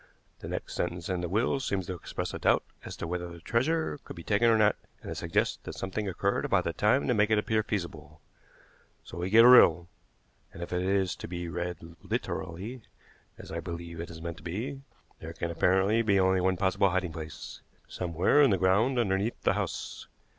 [0.39, 3.39] The next sentence in the will seems to express a doubt as to whether the
[3.39, 7.07] treasure could be taken or not, and I suggest that something occurred about that time
[7.07, 8.19] to make it appear feasible.
[9.03, 9.89] So we get a riddle,
[10.53, 12.81] and if it is to be read literally,
[13.37, 14.81] as I believe it is meant to be,
[15.19, 19.53] there can apparently be only one possible hiding place somewhere in the ground underneath the
[19.53, 20.07] house.